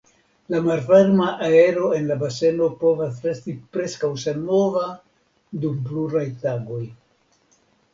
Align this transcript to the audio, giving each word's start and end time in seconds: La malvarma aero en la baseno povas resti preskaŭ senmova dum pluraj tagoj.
La 0.53 0.61
malvarma 0.67 1.27
aero 1.47 1.91
en 1.99 2.07
la 2.13 2.17
baseno 2.25 2.71
povas 2.81 3.21
resti 3.29 3.57
preskaŭ 3.77 4.13
senmova 4.27 4.85
dum 5.65 5.81
pluraj 5.89 6.29
tagoj. 6.45 6.87